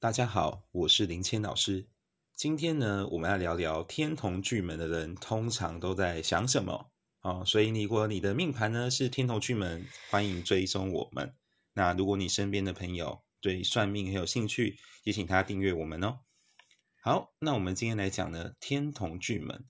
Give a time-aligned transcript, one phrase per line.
[0.00, 1.86] 大家好，我是林谦老师。
[2.34, 7.44] 今天呢，我们来聊聊天同巨门的人通常都在想什么啊？
[7.44, 11.34] 所以，如果你的命盘呢是天同巨门，欢迎追踪我们。
[11.74, 16.20] 那如果你身边的朋友对算命很有兴趣，也请他订阅我们哦。
[17.02, 19.66] 好，那我们今天来讲呢，天同巨门。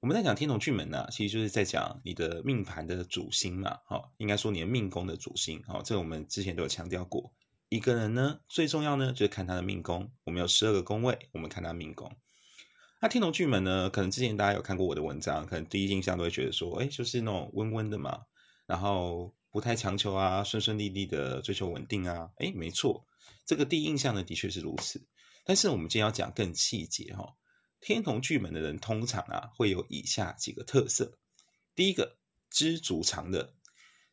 [0.00, 7.32] 我们在讲天同巨门呢，其实就是在讲你的命盘的主星嘛，好，应该说你的命宫的主星，好，这个我们之前都有强调过。
[7.72, 10.12] 一个人呢，最重要呢就是看他的命宫。
[10.24, 12.14] 我们有十二个宫位，我们看他命宫。
[13.00, 18.26] 那天同巨门呢，可能之前大家有看过我的文章，可能第一印象都会觉得说，哎，就是那种温温的嘛，
[18.66, 23.06] 然后不太强求啊，顺顺利利的追求稳定啊，哎，没错，
[23.46, 25.06] 这个第一印象呢的确是如此。
[25.46, 27.36] 但是我们今天要讲更细节哈，
[27.80, 31.16] 天同巨门的人通常啊会有以下几个特色。
[31.74, 32.18] 第一个，
[32.50, 33.54] 知足常乐。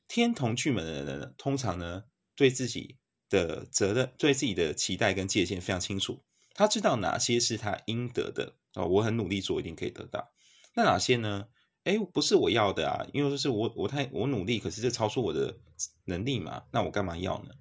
[0.07, 2.05] 天同巨门的人呢，通常呢
[2.37, 2.97] 对自己
[3.29, 6.21] 的责任、对自己的期待跟界限非常清楚。
[6.53, 10.31] 他知道哪些是他应得的哦，我很努力做，一定可以得到。
[10.75, 11.47] 那哪些呢？
[11.85, 15.57] 哎，不是我要的啊，因为就是我我太我努力，可是这超出我的
[16.03, 17.51] 能力嘛，那我干嘛要呢？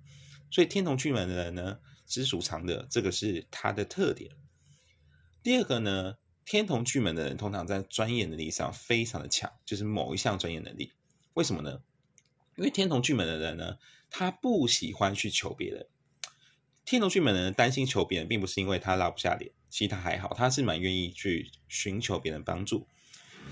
[0.51, 4.33] 所以天同巨门的人呢，知足常乐，这个是他的特点。
[5.43, 10.93] 第二个呢，天同巨门的人通常在专业能力上非常的强，就是某一项专业能力。
[11.35, 11.81] 为什么呢？
[12.57, 13.79] 因为天同巨门的人呢，
[14.11, 15.87] 他不喜欢去求别人。
[16.85, 22.87] 天同巨门的人担心求别人，并不是因为他拉不下脸，其实他还好，他是蛮愿意去寻求别人帮助。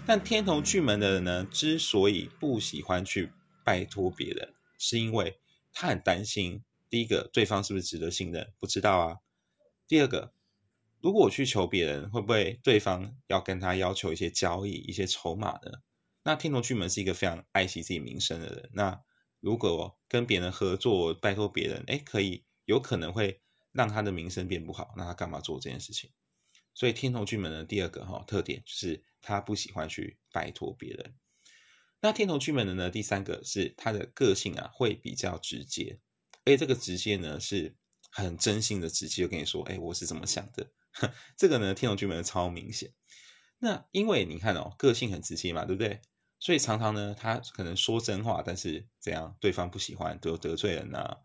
[0.07, 3.31] 但天同巨门的人呢，之所以不喜欢去
[3.65, 5.39] 拜托别人，是因为
[5.73, 8.53] 他很担心：第一个，对方是不是值得信任？
[8.59, 9.19] 不知道啊。
[9.87, 10.33] 第二个，
[11.01, 15.81] 如果我去求别人，会不会对方要跟他要求一些交易、一些筹码呢？
[16.23, 18.71] 那天同巨门是一个非常爱惜自己名声的人。
[18.73, 19.01] 那
[19.47, 24.93] 如果跟别人合作，拜托别人，哎，可以有可能会让他的名声变不好。
[24.97, 26.11] 那他干嘛做这件事情？
[26.75, 31.15] 所以天同巨门的第二个哈特点就是他不喜欢去拜托别人。
[32.01, 36.01] 那天同巨门的呢，第三个是他的个性啊会比较直接，
[36.45, 37.77] 而且这个直接呢是
[38.11, 40.73] 很真心的直接，跟你说，哎，我是怎么想的。
[41.39, 42.93] 这个呢，天同巨门超明显。
[43.59, 46.01] 那因为你看哦，个性很直接嘛，对不对？
[46.47, 51.17] 所以常常呢，他可能说真话，但是怎样对方不喜欢，得得罪人呐。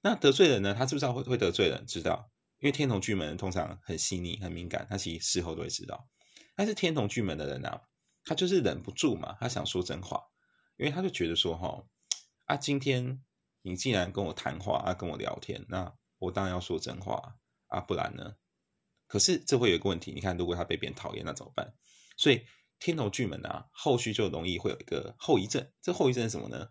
[0.00, 1.84] 那得罪人呢，他知不知道会会得罪人？
[1.86, 6.08] 知道，因为天同巨门通常很细腻、很敏感，他其实事后都会知道。
[6.56, 7.82] 但是天同巨门的人啊，
[8.24, 10.22] 他就是忍不住嘛，他想说真话，
[10.78, 11.84] 因为他就觉得说哈
[12.46, 13.22] 啊，今天
[13.60, 18.36] 你既然跟我谈话啊，跟我聊天，那我当然要说真话啊，不然呢？
[19.06, 21.74] 可是这会有一个问题，你看，如果他被别人讨厌，那怎么办？
[22.16, 22.46] 所以。
[22.84, 25.70] 天头巨门啊，后续就容易会有一个后遗症。
[25.80, 26.70] 这后遗症是什么呢？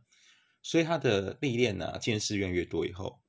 [0.61, 3.21] 所以他的历练呢，见识越来越多以后，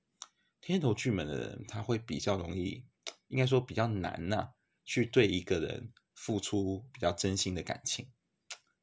[0.60, 2.84] 天头巨门的人他会比较容易，
[3.28, 4.48] 应该说比较难呐，
[4.84, 8.10] 去对一个人付出比较真心的感情。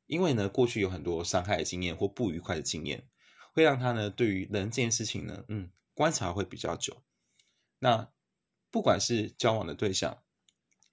[0.06, 3.06] 因为呢，过去有很多伤害的经验或不愉快的经验，
[3.52, 7.04] 会让他呢对于人这件事情呢，嗯，观察会比较久。
[7.80, 8.10] 那
[8.72, 10.24] 不管是交往的对象，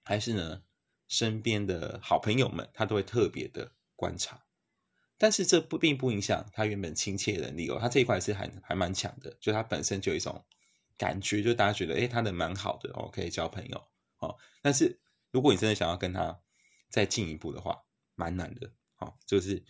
[0.03, 0.61] 还是呢？
[1.07, 4.45] 身边的好朋友们，他都会特别的观察，
[5.17, 7.77] 但是这不并不影响他原本亲切能力哦。
[7.79, 10.45] 他这一块是还还蛮强的，就他本身就有一种
[10.97, 13.87] 感觉，就大家觉得，哎，他的蛮好的哦，可以交朋友
[14.19, 14.37] 哦。
[14.61, 14.99] 但是
[15.31, 16.41] 如果你真的想要跟他
[16.89, 17.83] 再进一步的话，
[18.15, 18.71] 蛮难的。
[18.97, 19.63] 哦，就是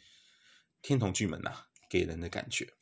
[0.82, 2.74] 天同巨门呐，给人的感觉。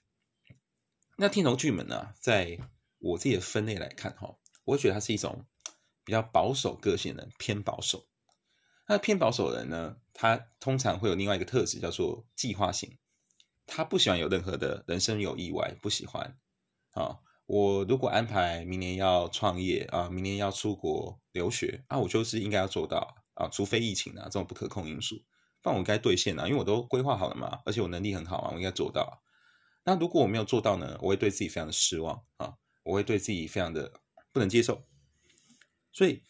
[1.17, 2.59] 那天同巨门呢，在
[2.99, 5.47] 我自己的分类来看哈，我觉得他是一种
[6.03, 8.07] 比较保守个性的，偏保守。
[8.87, 12.97] 那偏保守的人呢，他通常会有另外一个特质，叫做计划性。
[13.65, 16.37] 他不喜欢有任何的人生有意外，不喜欢。
[16.91, 25.15] 啊，我如果安排明年要创业啊，明年要出国留学啊，我就是应该要做到啊，除非疫情啊这种不可控因素，
[25.63, 29.23] 不然我该兑现啊，因为我都规划好了嘛，而且我能力很好啊，我应该做到。
[29.83, 32.53] 那如果我没有做到呢，我会对自己非常的失望啊，
[32.83, 33.91] 我会对自己非常的
[34.31, 34.85] 不能接受，
[35.91, 36.21] 所以。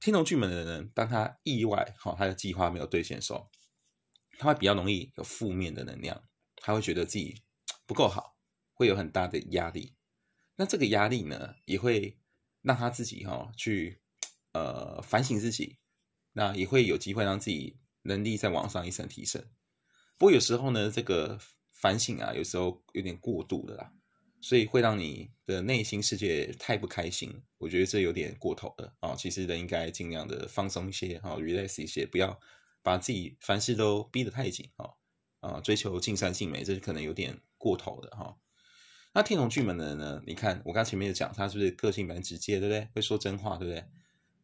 [0.00, 3.50] 天同巨门的人，当他意外哈，他的计划没有兑现的时候，
[4.38, 6.22] 他会比较容易有负面的能量，
[6.56, 7.42] 他会觉得自己
[7.86, 8.36] 不够好，
[8.74, 9.94] 会有很大的压力。
[10.56, 12.18] 那这个压力呢，也会
[12.62, 14.00] 让他自己哈去
[14.52, 15.78] 呃反省自己，
[16.32, 19.42] 那也会有机会让自己能力再往上一层提升。
[20.18, 21.38] 不过有时候呢，这个
[21.72, 23.92] 反省啊，有时候有点过度的啦。
[24.40, 29.14] 所以会让你的内心世界太不开心，我觉得这有点过头了啊！
[29.16, 32.38] 其实人应该尽量的放松一些，哈，relax 一些，不要
[32.82, 34.94] 把自己凡事都逼得太紧，哈
[35.40, 38.36] 啊，追求尽善尽美，这可能有点过头的哈。
[39.12, 40.22] 那天同巨门的人呢？
[40.26, 42.88] 你看我刚前面有讲，他是不是个性蛮直接，对不对？
[42.94, 43.84] 会说真话，对不对？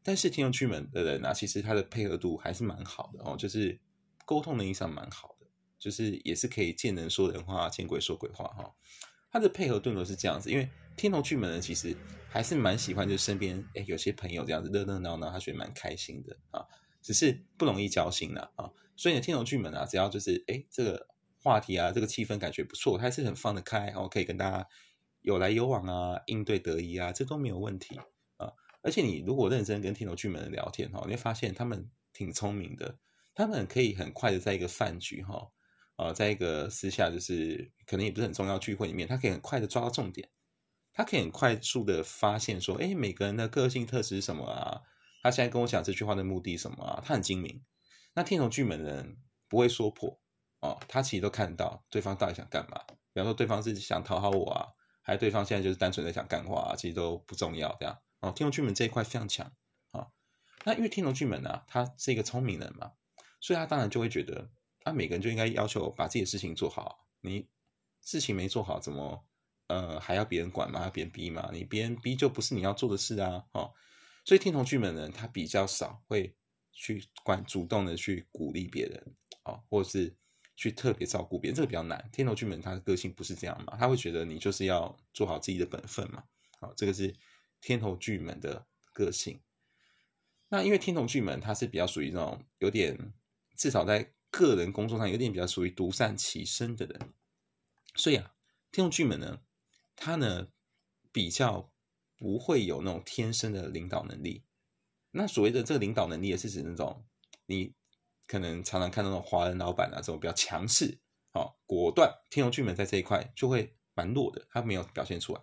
[0.03, 3.79] 但是天同巨门的人啊，其实他的配合度还是蛮好的哦，就是
[4.25, 5.47] 沟通能力上蛮好的，
[5.79, 8.75] 就是也是可以见人说人话，见鬼说鬼话哈。
[9.33, 11.97] 他的配合动作是这样子，因为天同巨门人其实
[12.29, 16.67] 还是蛮喜欢，就身边哎有些朋友这样子热热闹闹，他觉得蛮开心的啊。
[17.01, 18.71] 只是不容易交心了啊。
[18.95, 21.09] 所以呢，天同巨门啊，只要就是哎这个。
[21.45, 24.65] 话题啊，这个气氛感觉不错，还是很放得开，然后可以跟大家
[25.23, 28.53] 有来有往啊，应对得宜啊，这都没有问题啊。
[28.81, 32.97] 而且你如果认真跟天头巨门聊天哈，你会发现他们挺聪明的，
[33.35, 35.49] 他们可以很快的在一个饭局哈，
[35.97, 40.29] 啊，在一个私下就是可能也不是很重要聚会里面，他可以很快的抓到重点，
[40.93, 44.83] 他可以很快速的发现说，哎，每个人的个性特质是什么啊？
[45.23, 47.03] 他现在跟我讲这句话的目的什么啊？
[47.05, 47.63] 他很精明。
[48.15, 49.17] 那天头巨门的人
[49.49, 50.21] 不会说破。
[50.61, 52.81] 哦，他其实都看到对方到底想干嘛。
[53.13, 54.69] 比方说，对方是想讨好我啊，
[55.03, 57.77] 还是对方现在就是单纯的想干话啊，其实都不重要。
[57.81, 59.53] 这样哦，天龙巨门这一块非常强
[59.91, 60.07] 啊。
[60.65, 62.93] 那因为天龙巨门呢，他是一个聪明人嘛，
[63.41, 64.51] 所以他当然就会觉得，
[64.85, 67.07] 啊，每个人就应该要求把自己的事情做好。
[67.21, 67.49] 你
[68.03, 69.25] 事情没做好，怎么
[69.69, 70.83] 呃还要别人管吗？
[70.83, 71.51] 要别人逼吗？
[71.53, 73.45] 你别人逼就不是你要做的事啊。
[73.53, 73.73] 哦，
[74.25, 76.35] 所以天龙巨门人他比较少会
[76.73, 80.17] 去管主动的去鼓励别人啊，或者是。
[80.55, 82.11] 去特别照顾别人，这个比较难。
[82.13, 83.75] 天头巨门他的个性不是这样嘛？
[83.79, 86.23] 他会觉得你就是要做好自己的本分嘛。
[86.61, 87.17] 好，这个是
[87.61, 89.41] 天头巨门的个性。
[90.51, 92.97] 那因为天头巨门他是比较属于那种有点，
[93.57, 97.13] 至少在个人工作上有点比较属于独善其身的人，
[97.95, 98.35] 所以啊，
[98.73, 99.43] 天头巨门呢，
[99.95, 100.49] 他呢
[101.13, 101.73] 比较
[102.17, 104.43] 不会有那种天生的领导能力。
[105.13, 107.07] 那所谓的这个领导能力，也是指那种
[107.47, 107.77] 你。
[108.25, 111.01] 可能常常看到那种华人老板啊，这种比较强势、
[111.33, 115.43] 哦果断，天龙巨门在这一块就会蛮弱的，他没有表现出来。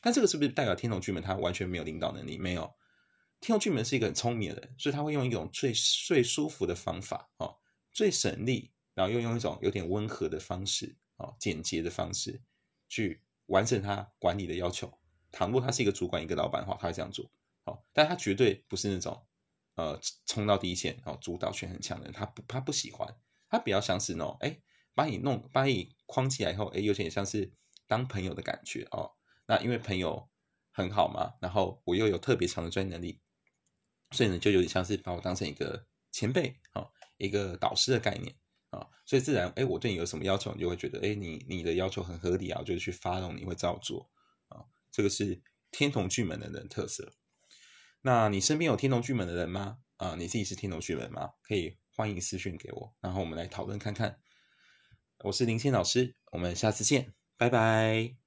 [0.00, 2.36] 但这个是不是代表天龙巨门他完全没有领导能力？
[2.36, 2.74] 没有，
[3.40, 7.56] 天龙巨门是一个很聪明的人，所以他会用一种最最舒服的方法，哦，
[7.94, 12.42] 最省力，然后又用一种有点温和的方式，哦，简洁的方式
[12.88, 14.92] 去完成他管理的要求。
[15.32, 17.30] 倘若他是一个主管、一个老板的话，他会这样做，
[17.64, 19.24] 好，但他绝对不是那种。
[19.76, 23.12] 呃，冲到第一线哦，主导权很强的人，他不他不喜欢，
[23.50, 24.56] 他比较像是那种，哎，
[24.94, 27.50] 把你弄把你框起来以后，哎，有点像是
[27.88, 29.10] 当朋友的感觉哦。
[29.46, 30.28] 那因为朋友
[30.70, 33.18] 很好嘛，然后我又有特别强的专业能力，
[34.12, 38.34] 所以呢，就有点像是把我当成一个前辈啊，一个导师的概念
[38.70, 44.10] 啊，所以自然，哎，我对你有什么要求，你就会觉得，哎，你你的要求很合理啊，就去发动，你会照做
[44.48, 44.64] 啊。
[44.90, 47.12] 这个是天同巨门的人特色。
[48.02, 49.78] 那你身边有天龙巨门的人吗？
[49.96, 51.30] 啊，你自己是天龙巨门吗？
[51.42, 54.18] 可以欢迎私讯给我，然后我们来讨论看看。
[55.20, 58.23] 我是林谦老师，我们下次见，拜拜。